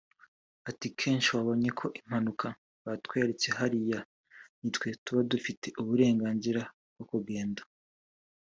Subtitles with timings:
[0.69, 2.47] Ati “kenshi wabonye ko impanuka
[2.85, 3.99] batweretse hariya
[4.59, 6.61] nitwe tuba dufite uburenganzira
[6.95, 7.61] bwo kugenda